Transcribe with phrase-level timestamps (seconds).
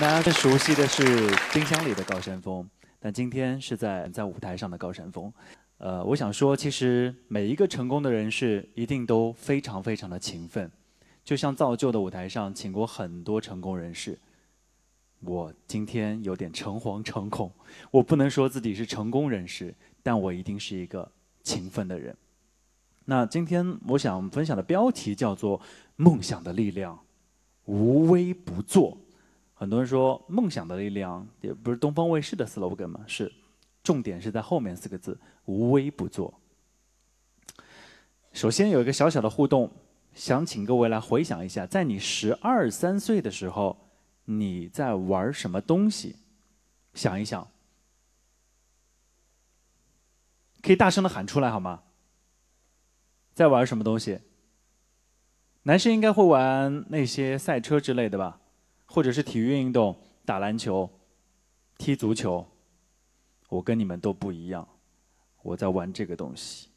[0.00, 1.04] 大家最熟悉的是
[1.52, 5.32] 冰箱里的高山峰，但今天是在在舞台上的高山峰。
[5.78, 10.68] 呃，我想说，其实每一个成功的人士一定都非常非常的勤奋，
[11.24, 14.18] 就像造就的舞台上请过很多成功人士。
[15.20, 17.52] 我今天有点诚惶诚恐，
[17.92, 19.72] 我不能说自己是成功人士，
[20.02, 21.08] 但我一定是一个
[21.44, 22.16] 勤奋的人。
[23.04, 25.60] 那今天我想分享的标题叫做
[25.94, 26.98] “梦想的力量，
[27.66, 28.98] 无微不作”。
[29.54, 33.00] 很多人说“梦想的力量”也不是东方卫视的 slogan 吗？
[33.06, 33.32] 是，
[33.82, 36.34] 重点是在后面四个字“无微不作”。
[38.32, 39.70] 首先有一个小小的互动，
[40.12, 43.80] 想请各位来回想一下，在你十二三岁的时候。
[44.26, 46.16] 你在玩什么东西？
[46.94, 47.46] 想一想，
[50.62, 51.82] 可以大声的喊出来好吗？
[53.34, 54.20] 在玩什么东西？
[55.64, 58.40] 男生应该会玩那些赛车之类的吧，
[58.94, 60.88] 或者是体育运动，打篮球、
[61.76, 62.46] 踢足球。
[63.48, 64.68] 我跟你们都不一样，
[65.42, 66.68] 我在玩这个东西。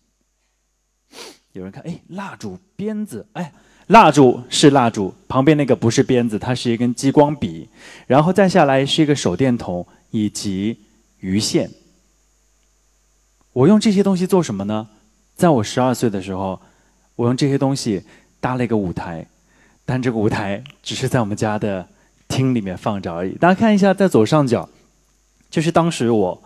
[1.51, 3.53] 有人看，哎，蜡烛、鞭子，哎。
[3.85, 7.69] 蜡烛是蜡烛，旁边那个不是鞭子，它是一根激光笔，
[8.07, 10.79] 然后再下来是一个手电筒以及
[11.19, 11.69] 鱼线。
[13.53, 14.89] 我用这些东西做什么呢？
[15.35, 16.59] 在我十二岁的时候，
[17.15, 18.03] 我用这些东西
[18.39, 19.25] 搭了一个舞台，
[19.85, 21.87] 但这个舞台只是在我们家的
[22.27, 23.33] 厅里面放着而已。
[23.35, 24.69] 大家看一下，在左上角，
[25.49, 26.43] 就是当时我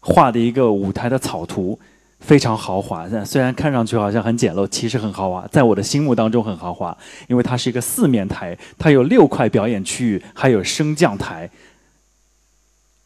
[0.00, 1.78] 画的一个舞台的草图。
[2.20, 5.46] 非常豪华，虽然看上去好像很简陋，其实很豪华。
[5.52, 11.48] 在我的心目当中很豪华，因为它是一个四面台，它有六块表演区域，还有升降台。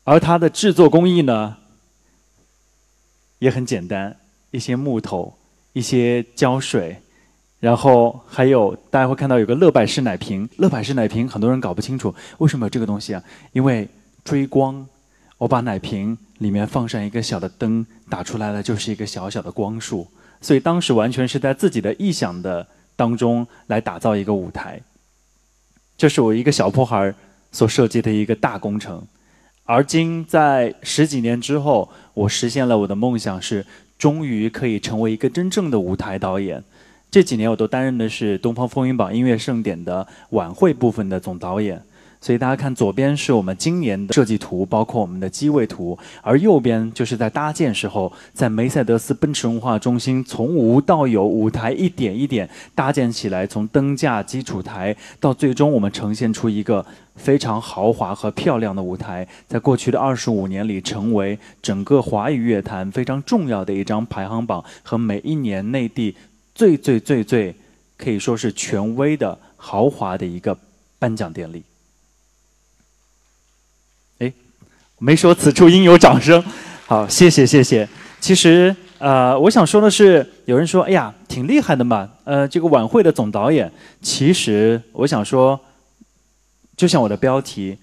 [0.04, 1.58] 而它的制作工艺呢，
[3.38, 4.16] 也很简单，
[4.50, 5.36] 一些木头，
[5.74, 7.02] 一些胶水，
[7.62, 10.48] 然后还有大家会看到有个乐百氏奶瓶。
[10.58, 13.22] 乐百氏奶瓶很多人搞不清楚为什么有这个东西啊？
[13.52, 13.88] 因为
[14.24, 14.84] 追光，
[15.38, 16.18] 我把奶瓶。
[16.38, 20.08] 里面放上一个小的灯，打出来的就是一个小小的光束，
[20.40, 24.80] 所以当时完全是在自己的臆想的当中来打造一个舞台。
[25.96, 27.14] 这是我一个小破孩
[27.52, 29.06] 所设计的一个大工程，
[29.62, 33.64] 而今在十几年之后，我实现了我的梦想，是
[33.96, 36.64] 终于可以成为一个真正的舞台导演。
[37.12, 41.82] 这几年我都担任的是东方风云榜音乐盛典的晚会部分的总导演。
[42.22, 56.86] 所以大家看，左边是我们今年的设计图，包括我们的机位图，而右边就是在搭建时候，在梅赛德斯奔驰文化中心从无到有，舞台一点一点搭建起来，从灯架、基础台到最终我们呈现出一个
[57.16, 66.14] 非常豪华和漂亮的舞台，在过去的二十五年里，成为整个华语乐坛非常重要的一张排行榜和每一年内地
[66.54, 67.54] 最最最最
[67.96, 70.56] 可以说是权威的豪华的一个
[70.98, 71.62] 颁奖典礼。
[74.18, 74.32] 哎
[74.98, 76.42] 没说此处应有掌声，
[76.86, 77.88] 好，谢谢谢谢。
[78.20, 83.72] 其实呃，我想说的是，有人说，哎呀，挺厉害的嘛，呃，这个晚会的总导演。
[84.00, 85.58] 其实我想说，
[86.76, 87.78] 就像我的标题，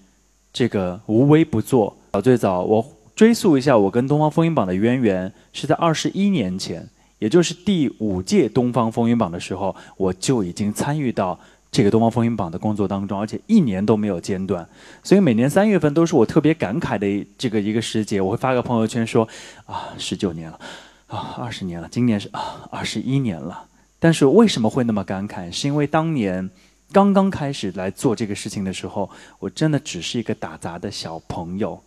[0.50, 1.94] 这个无微不作。
[2.12, 6.88] 早最早，我追溯一下我跟东方风云榜的渊源，是在二十一年前，
[7.20, 11.38] 也就是第五届东方风云榜的时候，我就已经参与到。
[11.72, 14.68] 这个东方风云榜的工作当中，而且一年都没有间断，
[15.04, 18.20] 所以每年三月份都是我特别感慨的这个一个时节。
[18.20, 19.28] 我会发个朋友圈说
[19.66, 20.58] ：“啊，十九年了，
[21.06, 23.66] 啊，二十年了，今年是啊，二十一年了。”
[24.00, 25.48] 但是为什么会那么感慨？
[25.52, 26.50] 是因为当年
[26.90, 31.80] 刚刚开始来做这个事情的时候，我真的只是一个打杂的小朋友，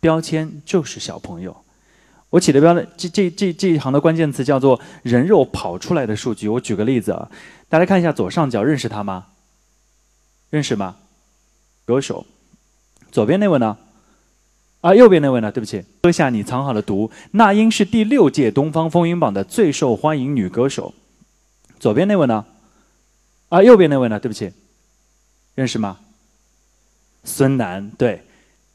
[0.00, 1.56] 标签就是小朋友。
[2.30, 6.48] 我起的标的这这这这一行的关键词叫做“人肉跑出来的数据”。
[6.48, 7.30] 我举个例子啊。
[7.68, 9.26] 大家看一下左上角，认识他吗？
[10.48, 10.96] 认识吗？
[11.84, 12.26] 歌手。
[13.12, 13.76] 左边那位呢？
[14.80, 15.52] 啊，右边那位呢？
[15.52, 17.10] 对不起，喝下你藏好的毒。
[17.32, 20.94] 那英是第六届东方风云榜的最受欢迎女歌手。
[21.78, 22.44] 左边那位呢？
[23.48, 24.18] 啊，右边那位呢？
[24.18, 24.52] 对不起，
[25.54, 25.98] 认识吗？
[27.24, 28.24] 孙楠，对，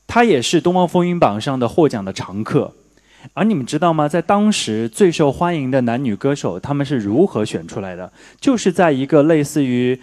[0.08, 2.74] 她也是东方风云榜上的获奖的常客。
[3.34, 4.08] 而你们知道吗？
[4.08, 8.12] 在当时最受欢迎的男女歌手，他们是如何选出来的？
[8.40, 10.00] 就是在一个类似于，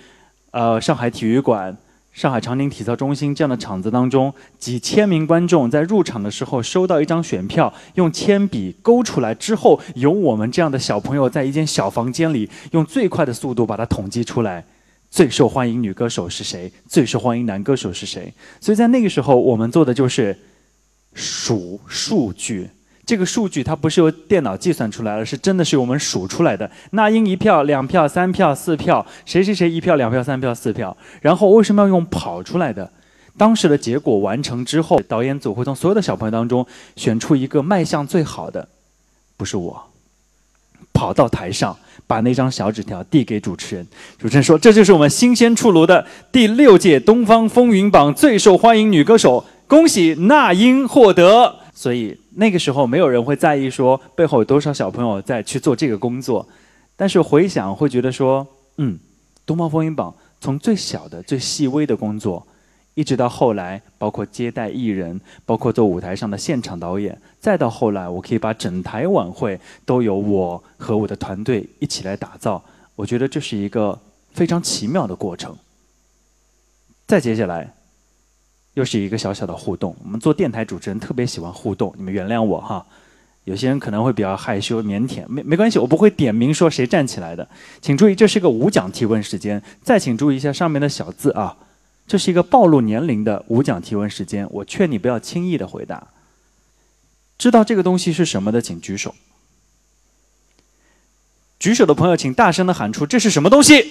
[0.51, 1.77] 呃，上海体育馆、
[2.13, 14.65] 上海长宁体操中心这样的场子当中，几千名观众在入场的时候收到一张选票，用铅笔勾出来之后，由我们这样的小朋友在一间小房间里，用最快的速度把它统计出来，
[15.11, 18.33] 最受欢迎女歌手是谁，最受欢迎男歌手是谁。
[18.61, 20.37] 所以在那个时候，我们做的就是
[21.15, 22.69] 数数据。
[23.05, 26.71] 这个数据它不是由电脑计算出来的，是真的是由我们数出来的。
[26.93, 30.97] 那英一票、两票、三票、四票，谁谁谁一票、两票、三票、四票。
[31.21, 32.91] 然后为什么要用跑出来的？
[33.37, 36.65] 当时的结果完成之后，导演组会从所有的小朋友当中
[36.95, 38.69] 选出一个卖相最好的，
[39.37, 39.85] 不是我，
[40.93, 41.77] 跑到台上
[42.07, 43.85] 把那张小纸条递给主持人。
[44.17, 56.47] 主持人说：“这就是我们新鲜出炉的第六届东方风云榜最受欢迎女歌手，恭喜那英获得。”所以那个时候没有人会在意说背后有多少小朋友在去做这个工作，
[56.97, 58.47] 但是回想会觉得说，
[58.77, 58.99] 嗯，
[59.47, 62.47] 东方风云榜从最小的、最细微的工作。
[62.95, 72.63] 一直到后来，包括接待艺人，包括做舞台上的现场导演，再到后来，我可以把整台晚会都由我和我的团队一起来打造。
[72.95, 73.99] 我觉得这是一个
[74.33, 75.57] 非常奇妙的过程。
[77.07, 77.73] 再接下来，
[78.75, 79.95] 又是一个小小的互动。
[80.03, 82.85] 我们做电台主持人特别喜欢互动，你们原谅我哈。
[83.45, 87.49] 有些人可能会比较害羞腼腆，没没关系，我不会点名说谁站起来的。
[87.81, 89.61] 请注意，这是个无奖提问时间。
[89.83, 91.57] 再请注意一下上面的小字啊。
[92.07, 96.09] 这是一个暴露年龄的无奖提问时间，我劝你不要轻易的回答。
[97.37, 99.15] 知道这个东西是什么的，请举手。
[101.59, 103.91] 举手的朋友，请大声的喊出这是什么东西。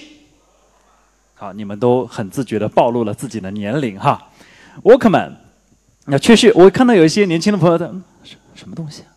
[1.34, 4.30] 好，你们都很自觉的暴露了自己的年龄哈。
[4.82, 5.32] Walkman，
[6.06, 7.94] 那确实，我看到有一些年轻的朋友的
[8.54, 9.08] 什么东西啊？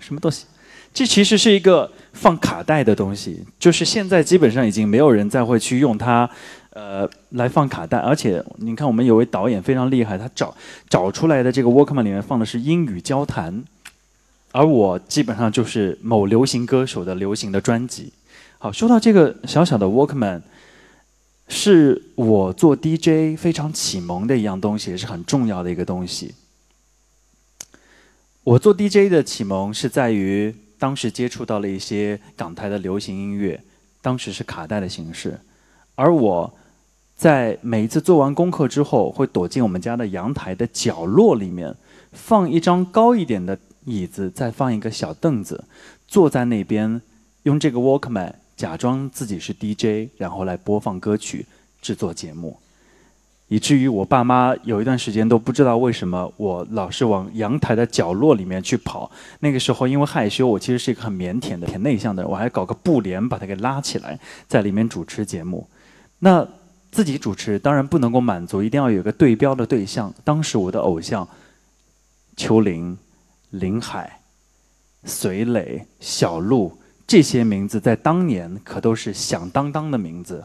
[0.00, 0.46] 什么东西？
[0.92, 6.28] 这其实是一个放卡带的东西，就是现在基本上已经没有人再会去用它。
[6.70, 10.52] 呃，来放卡带，而且你看，我们有位导演非常厉害，他找
[10.88, 13.62] 找出来的这个 Walkman 里面放的是英语交谈，
[14.50, 18.12] 而我基本上就是某流行歌手的流行的专辑。
[18.58, 20.42] 好，说到这个小小的 Walkman，
[21.48, 26.34] 是我做 DJ 非常启蒙的一样东西，也是很重要的一个东西。
[28.42, 33.62] 我做 DJ 的启蒙是在于当时接触到了一些港台的流行音乐，
[34.00, 35.40] 当时是卡带的形式，
[35.94, 36.54] 而我。
[37.16, 41.72] 在每一次做完功课之后，会躲进我们家的阳台的角落里面，
[42.10, 45.62] 放一张高一点的椅子，再放一个小凳子，
[46.08, 47.00] 坐在那边，
[47.44, 51.46] 用这个 Walkman 假装自己是 DJ，然后来播放歌曲，
[51.82, 52.58] 制作节目，
[53.48, 59.10] 以至于我爸妈有一段时间都不知道为什么我老是往阳台的角落里面去跑。
[59.40, 64.18] 那个时候因为害羞，我其实是一个很腼腆的、很内向的人，我还搞个布帘把它给拉起来，
[64.48, 65.68] 在里面主持节目。
[66.18, 66.46] 那。
[66.94, 70.14] 自己主持当然不能够满足，一定要有个对标的对象。
[70.22, 71.28] 当时我的偶像
[72.36, 72.96] 秋玲、
[73.50, 74.20] 林海、
[75.02, 80.44] 隋磊、小鹿这些名字，在当年可都是响当当的名字。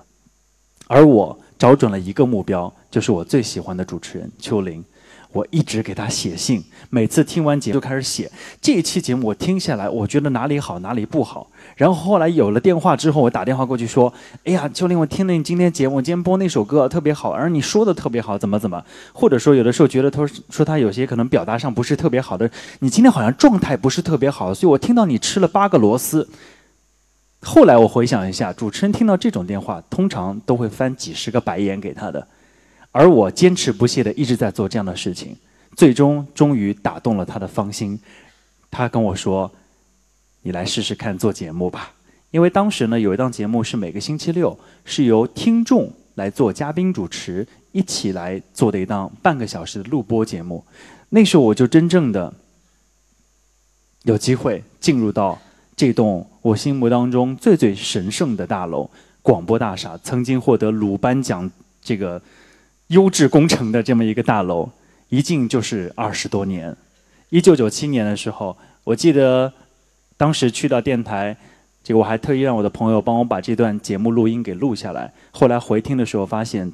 [0.88, 4.84] 而我找准了一个目标，就是我最喜欢的主持人秋玲。
[5.32, 8.32] 我一直给他写信，每次听完节目就开始写。
[8.60, 11.52] 这一期节目我听下来，我觉得哪里好，哪里不好。
[11.80, 18.84] 然后后来有了电话之后，我打电话过去说：“哎呀，秋玲，我听了你今天节目，今天播那首歌特别好，而你说的特别好，怎么怎么？
[19.14, 26.28] 或者说有的时候觉得他说他有些可能表达上不是特别好的，你今天好像状态不是特别好，所以我听到你吃了八个螺丝。
[27.44, 32.28] 后来我回想一下，主持人听到这种电话，通常都会翻几十个白眼给他的。”
[32.92, 35.38] 而我坚持不懈的一直在做这样的事情，
[35.78, 37.98] 最终终于打动了他的芳心。
[38.70, 39.50] 他跟我说
[40.42, 41.94] ：“你来试试看做节目吧。”
[42.32, 50.64] 因为当时呢，有一档节目是每个星期六是由听众来做嘉宾主持，一起来做的一档半个小时的录播节目。
[51.10, 52.34] 那时候我就真正的
[54.04, 55.40] 有机会进入到
[55.76, 58.90] 这栋我心目当中最最神圣的大楼——
[59.22, 61.50] 广播大厦，曾经获得鲁班奖
[61.82, 62.22] 这个。
[62.90, 64.68] 优质工程的这么一个大楼，
[65.10, 66.76] 一进就是二十多年。
[67.30, 69.54] 一九九七年的时候，我记得
[70.20, 71.38] 当时去到电台，
[71.82, 75.14] 这个我还特意让我的朋友帮我把这段节目录音给录下来。
[75.32, 76.70] 后来回听的时候，发现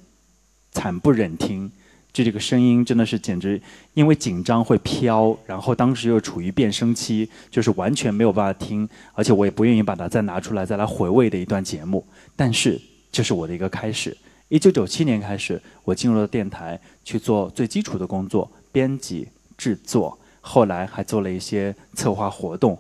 [0.71, 1.71] 惨不忍听，
[2.11, 3.61] 就这个声音真的是简直
[3.93, 12.03] 因为紧张会飘，然后当时又处于变声期，就是完全没有办法听，而且我也不愿意把它再拿出来再来回味的一段节目。
[12.35, 14.17] 但是这是我的一个开始。
[14.47, 22.75] 一九九七年开始，我进入了电台去做最基础的工作，编辑、制作，后来还做了一些策划活动，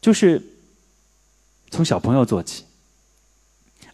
[0.00, 0.42] 就是
[1.70, 2.64] 从小朋友做起。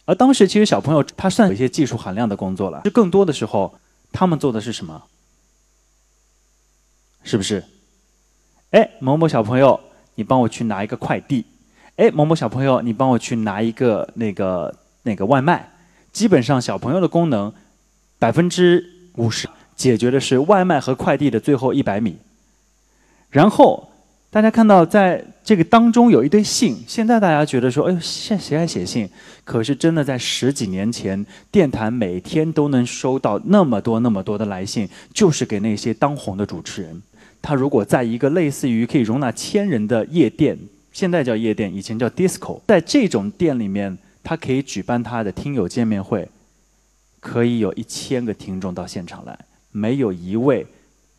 [0.05, 3.77] 而当时其实小朋友他算有一些技术含量的工作了，就更多的时候
[4.11, 5.03] 他们做的是什么？
[7.23, 7.63] 是不是？
[8.71, 9.79] 哎，某某小朋友，
[10.15, 11.45] 你帮我去拿一个快递。
[11.97, 14.73] 哎，某某小朋友，你帮我去拿一个那个
[15.03, 15.73] 那个外卖。
[16.13, 17.53] 基本上小朋友的功能，
[18.17, 22.17] 百分之五十解决的是外卖和快递的最后一百米。
[23.29, 23.91] 然后
[24.37, 29.09] 大家看到在这个当中有一堆信，现在大家觉得说，哎呦，现谁还写信？
[29.43, 37.01] 可是真的在十几年前，电台每天都能收到那么多那么多的来信，就是给那些当红的主持人。
[37.41, 40.55] 他如果在一个类似于可以容纳千人的夜店，
[40.91, 46.29] 现在叫夜店，以前叫 disco，在这种店里面，他可以举办他的听友见面会，
[47.19, 49.35] 可以有一千个听众到现场来，
[49.71, 50.63] 没有一位。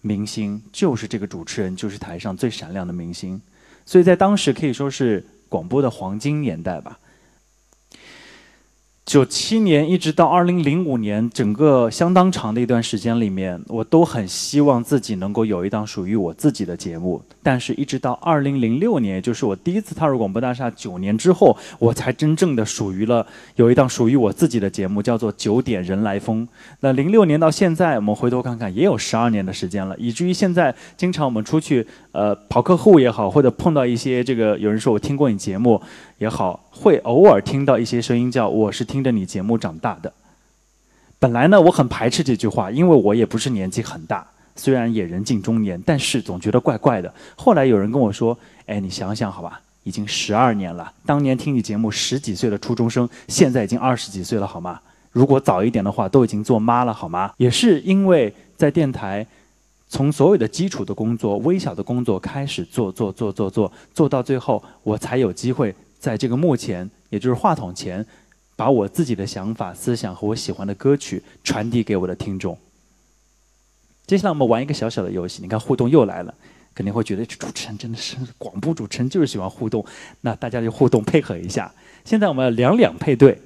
[0.01, 3.41] 明星就是这个主持人，就是台上最闪亮的明星，
[3.85, 6.99] 所以在当时可以说是广播的黄金年代吧。
[9.09, 17.23] 九七年一直到二零零五年，整个相当长的一段时间里面，我都很希望自己能够有一档属于我自己的节目。
[17.43, 26.47] 但是，一直到二零零六年，也就是我第一次踏入广播大厦九年之后，我才真正的属于了有一档属于我自己的节目，叫做《九点人来疯》。
[26.81, 35.81] 那零六年到现在，我们回头看看，也有十二年的时间了，以至于现在经常我们出去，呃，跑客户也好，或者碰到一些这个有人说我听过你节目
[36.19, 40.13] 也好，会偶尔听到一些声音，叫我是听着你节目长大的。
[41.21, 44.27] 本来呢，我很排斥这句话，因为我也不是年纪很大。
[44.57, 47.13] 虽然也人近中年，但是总觉得怪怪的。
[47.37, 50.93] 后来有人跟我说：“哎，你想想好吧，已经十二年了。
[51.07, 54.81] 当年听你节目十几岁的初中生，现在已经二十几岁了，好吗？
[55.13, 59.25] 如果早一点的话，都已经做妈了，好吗？”也是因为在电台，
[59.89, 68.05] 从所有的基础的工作、微小的工作开始做做做做做，做到最后，我才有机会在这个幕前，也就是话筒前，
[68.57, 72.57] 把我自己的想法、思想和我喜欢的歌曲传递给我的听众。
[74.07, 76.35] 接下来我们玩一个小小的游戏，你看互动又来了，
[76.75, 79.85] 肯定会觉得这主持人真的是广播主持人就是喜欢互动，
[80.23, 81.71] 那大家就互动配合一下。
[82.05, 83.39] 现在我们两两配对，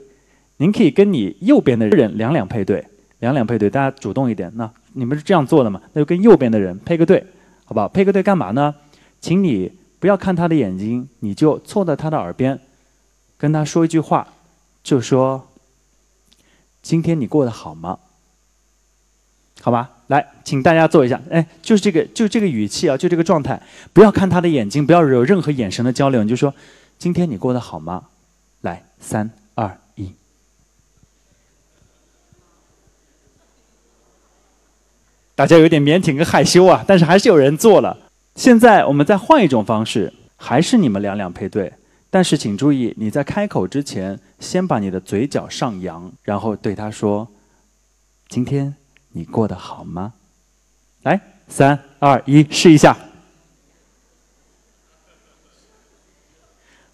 [0.59, 2.87] 您可以跟你右边的人两两配对，
[3.19, 4.53] 两两配对，大家主动一点。
[4.55, 5.83] 那你们是这样做的吗？
[5.95, 7.25] 那就跟右边的人配个对，
[7.65, 7.89] 好不好？
[7.89, 8.75] 配个对干嘛呢？
[9.21, 12.59] 请你不要看他的眼睛，你就凑在他的耳边，
[13.39, 14.27] 跟他说一句话，
[14.83, 15.47] 就说
[16.83, 18.01] ：“今天你过得好吗？”
[19.63, 21.23] 好吧，来，请大家坐一下。
[21.31, 26.53] 哎，就是这个，就这个语气啊，就这个状态，不要看他的眼睛，不要有任何眼神的交流，你就说
[26.99, 28.07] ：“今天你过得好吗？”
[28.63, 30.13] 来，三二一。
[35.37, 37.97] 大家有点腼腆跟害羞啊，但是还是有人做了。
[38.35, 41.73] 现在我们再换一种方式，还是你们两两配对，
[42.11, 47.29] 但是请注意，你在开口之前，先把你的嘴角上扬，然后对他说
[48.29, 48.75] ：“今天。”
[49.15, 50.15] 你过得好吗？
[51.03, 52.97] 来，三二一，试一下，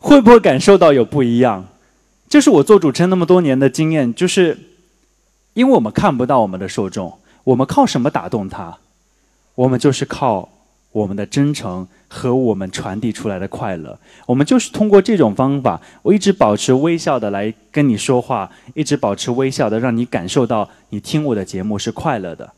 [0.01, 1.69] 会不会感受到有不一样？
[2.29, 4.59] 这是我做主持人那么多年的经验，就是
[5.55, 8.79] 因为我们看不到我们的受众，我们靠什么打动他？
[9.55, 10.49] 我们就是靠
[10.93, 11.87] 我们的真诚。
[12.11, 22.51] 和我们传递出来的快乐，我们就是通过这种方法，我一直保持微笑的来跟你说话，一直保持微笑的，让你感受到你听我的节目是快乐的。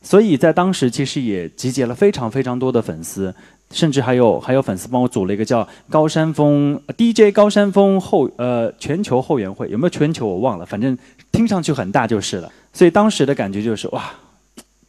[0.00, 3.34] 所以在当时，其实也集结了非常非常多的粉丝，
[3.70, 10.96] 甚至还有还有粉丝帮我组了一个叫高山峰 DJ 高山峰后呃全球后援会，有没有全球我忘了，反正
[11.30, 12.50] 听上去很大就是了。
[12.72, 14.10] 所以当时的感觉就是哇，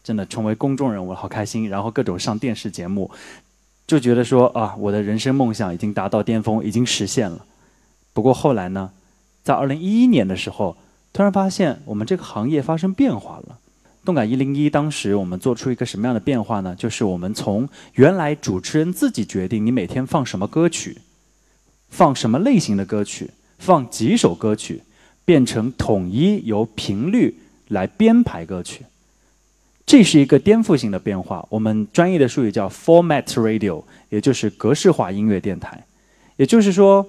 [0.10, 3.12] 真的成为公众人物好开心，然后各种上电视节目。
[3.86, 7.46] 就觉得说啊，我的人生梦想已经达到巅峰，已经实现了。
[8.12, 8.90] 不过后来呢，
[9.44, 10.76] 在二零一一年的时候，
[11.14, 13.60] 突然发现我们这个行业发生变化了。
[14.04, 16.74] 动感一零一当时我们做出一个什么样的变化呢？
[16.76, 20.98] 就是我们从原来主持人自己决定你每天放什么歌曲，
[21.88, 24.82] 放什么类型的歌曲，放几首歌曲，
[25.24, 27.38] 变成统一由频率
[27.68, 28.86] 来编排歌曲。
[29.90, 35.84] 这是一个颠覆性的变化，我们专业的术语叫 format radio，也就是格式化音乐电台。
[36.36, 37.04] 也就是说，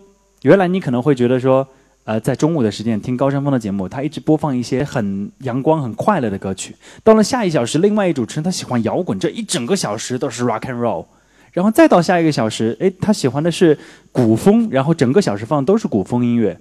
[0.45, 1.69] 原来你可能会觉得说，
[2.05, 6.75] 呃，在中午的时间听高山峰的节目，他一直播放一些很阳光、很快乐的歌曲。
[7.05, 11.05] 到了下一小时，另外一主持人他喜欢摇滚，这一整个小时都是 rock and roll。
[11.53, 13.79] 然后再到下一个小时，哎，他喜欢的是
[14.11, 16.59] 古风，然后整个小时放都是古风音乐。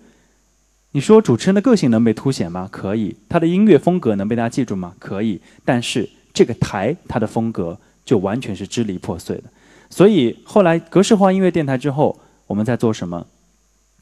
[0.92, 2.68] 你说主持人的个性能被凸显吗？
[2.72, 3.16] 可以。
[3.30, 4.96] 他的音乐风格能被大家记住吗？
[4.98, 5.40] 可以。
[5.64, 9.44] 但是这个台它的风格就完全是支离破碎的。
[9.92, 13.28] 所以后来格式化音乐电台之后，我们在做什么？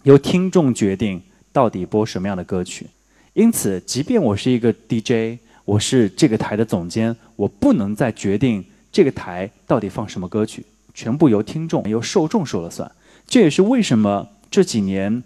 [0.03, 2.87] 由听众决定到底播什么样的歌曲。
[3.33, 8.63] 因此，即便我是一个 DJ，我是这个台的总监，我不能再决定
[8.93, 12.89] 这个台到底放什么歌曲，全部由听众、由受众说了算。
[13.27, 15.21] 这也是为什么这几年。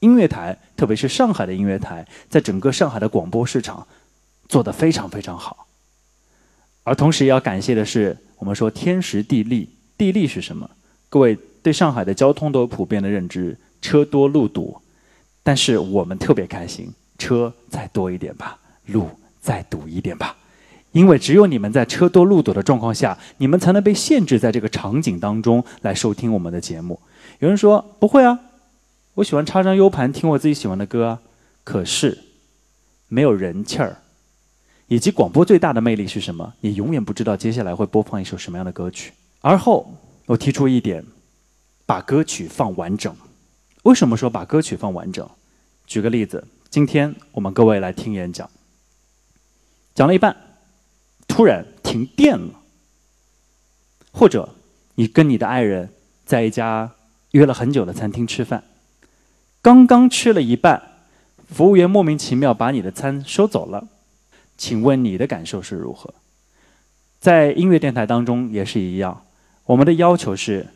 [0.00, 3.86] 音乐台，特别是上海的音乐台，在整个上海的广播市场
[4.48, 5.66] 做得非常非常好。
[6.84, 10.70] 而同时也要感谢的是，我们说天时地利地利是什么？
[11.08, 14.80] 各位对上海的交通都有普遍的认知，车多路堵。
[15.42, 19.08] 但是我们特别开心，车再多一点吧，路
[19.40, 20.36] 再堵一点吧，
[20.92, 27.00] 因为只有你们在车多路堵的状况下，你们才能被限制在这个场景当中来收听我们的节目。
[27.38, 28.38] 有人说不会啊，
[29.18, 31.18] 我喜欢插张 U 盘听我自己喜欢的歌，
[31.64, 32.18] 可是
[33.08, 34.00] 没有人气儿。
[34.86, 36.54] 以及广播最大的魅力是什么？
[36.60, 39.12] 你永远不知道接下来会播放一首什么样的歌曲。
[39.40, 39.92] 而后
[40.26, 41.04] 我提出一点，
[41.84, 43.12] 把歌曲放完整。
[43.82, 45.28] 为什么说把歌曲放完整？
[45.84, 48.48] 举个例子，今天我们各位来听演讲，
[49.96, 50.36] 讲了一半，
[51.26, 52.60] 突然停电了，
[54.12, 54.48] 或者
[54.94, 55.92] 你跟你的爱人
[56.24, 56.92] 在一家
[57.32, 58.62] 约了很久的餐厅吃饭，
[59.62, 60.82] 刚刚吃了一半，
[61.48, 63.88] 服务员莫名其妙把你的餐收走了，
[64.56, 66.14] 请问你的感受是如何？
[67.20, 69.22] 在音乐电台当中也是一样，
[69.66, 70.66] 我们的要求是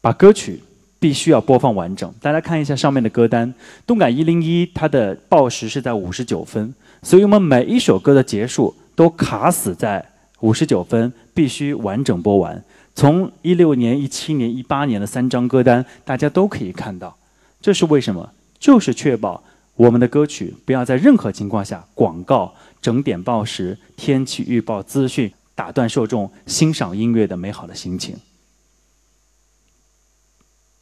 [0.00, 0.62] 把歌曲。
[1.00, 2.12] 必须要播放完整。
[2.20, 3.54] 大家看一下上面的歌单，
[3.86, 10.06] 动感一零一它的报时是在五十九分，所以我们每一首歌的结束都卡死在
[10.40, 12.62] 五十九分，必须完整播完。
[12.94, 17.16] 从一六年、一七年、一八年的三张歌单，大家都可以看到，
[17.60, 18.32] 这是为什么？
[18.58, 19.42] 就是确保
[19.74, 28.18] 我们的歌曲不要在任何情况下广告、整点报时、天气预报资讯打断受众欣赏音乐的美好的心情。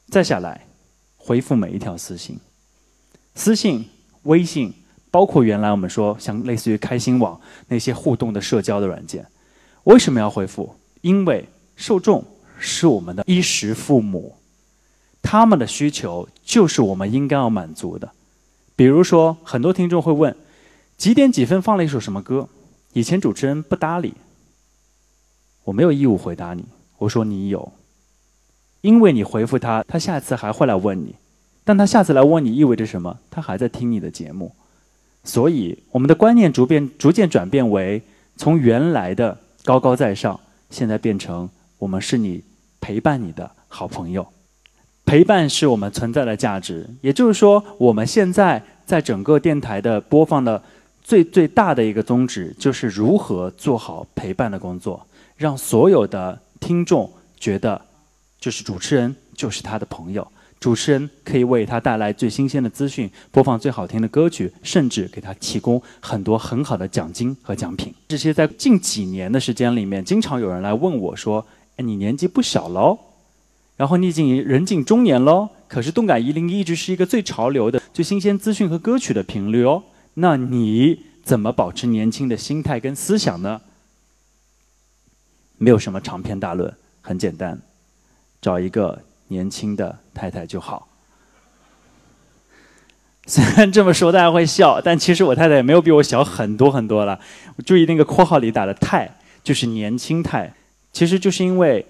[0.08, 0.66] 再下来，
[1.16, 2.38] 回复每一条私信，
[3.35, 3.88] 私信、
[4.23, 4.73] 微信，
[5.11, 9.26] 包括原来我们说像类似于开心网那些互动的社交的软件，
[9.85, 10.75] 为什么要回复？
[11.02, 12.25] 因为受众
[12.58, 14.37] 是我们的衣食父母，
[15.23, 18.10] 他们的需求就是我们应该要满足的。
[18.74, 20.34] 比如说，很多听众会问，
[20.96, 22.48] 几点几分放了一首什么歌？
[22.94, 24.14] 以前主持人不搭理，
[25.64, 26.64] 我没有义务回答你，
[26.96, 27.70] 我说你有。
[28.80, 31.16] 因为你回复他，他下次还会来问你，
[31.64, 33.18] 但他下次来问你意味着什么？
[33.30, 34.54] 他还在听你的节目，
[35.24, 38.02] 所以我们的观念逐变逐渐转变为
[38.36, 42.42] 从原来的高高在上，现在变成我们是你
[42.80, 44.26] 陪伴你的好朋友，
[45.09, 46.87] 陪伴是我们存在的价值。
[47.01, 50.62] 也就是说，我们现在在整个电台的播放的
[51.03, 55.07] 最最大的一个宗旨，就是如何做好陪伴的工作，
[55.38, 57.81] 让所有的听众觉得。
[58.38, 60.25] 就是主持人就是他的朋友，
[60.61, 67.92] 主持人可以为他带来最新鲜的资讯，播放最好听的歌曲，甚至给他提供很多很好的奖金和奖品。
[68.07, 71.44] 这些在近几年的时间里面，经常有人来问我说
[71.79, 72.97] ：“哎，你年纪不小喽，
[73.78, 83.62] 然后你已经人近中年喽，可是动感一零一直是一个最潮流的、最新鲜资讯和歌曲的频率哦，那你怎么保持年轻的心态跟思想呢？”
[85.56, 87.60] 没有什么长篇大论，很简单。
[88.40, 90.88] 找一个年轻的太太就好。
[93.26, 97.20] 虽然这么说大家会笑，但其实我太太也没有比我小很多很多了。
[97.66, 100.54] 注意那个括号里打的“太”，就是年轻态。
[100.92, 101.84] 其实就是因为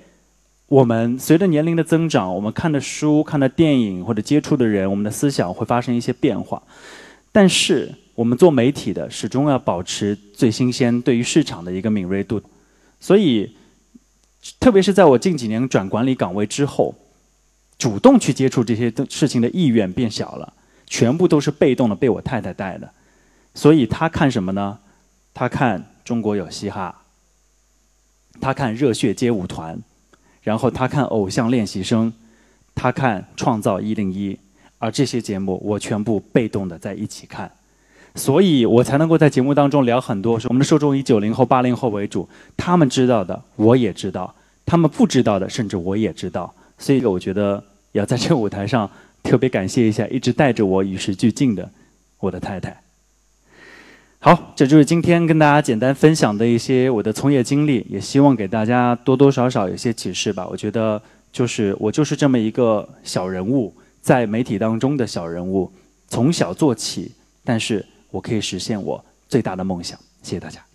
[0.68, 6.62] 我们随着年龄的增长，我们看的书、看的电影或者接触的人，我们的思想会发生一些变化。
[7.32, 12.40] 但是我们做媒体的始终要保持最新鲜，对于市场的一个敏锐度。
[13.00, 13.56] 所以。
[14.60, 16.94] 特别是在我近几年转管理岗位之后，
[17.76, 20.54] 主动去接触这些事情的意愿变小了，
[20.86, 22.88] 全部都是被动的被我太太带的。
[23.52, 24.78] 所以她看什么呢？
[25.34, 27.02] 她看《中国有嘻哈》，
[28.40, 29.76] 她看《热血街舞团》，
[30.48, 32.10] 然后他看《偶像练习生》，
[32.74, 34.32] 他看《创造一零一》，
[34.78, 37.52] 而这些节目我全部被动的在一起看，
[38.14, 40.40] 所以我才能够在节目当中聊很多。
[40.40, 44.34] 说我们的受众以九零后、八零后为主，他们知道的我也知道。
[44.64, 48.90] 他们不知道的，甚至我也知道，所以我觉得要在这个舞台上
[49.22, 51.70] 特别感谢一下一直带着我与时俱进的
[52.20, 52.74] 我的太太。
[54.20, 60.46] 好，这就是今天跟大家简单分享的一些我的从业经历，也希望给大家多多少少有些启示吧。
[60.50, 61.00] 我觉得
[61.30, 65.70] 就是我就是这么一个小人物，在媒体当中的小人物，
[66.08, 67.12] 从小做起，
[67.44, 69.96] 但是我可以实现我最大的梦想。
[70.20, 70.67] 谢谢大家。